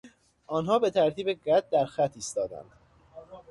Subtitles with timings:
[0.47, 2.71] آنها به ترتیب قد در خط ایستادند.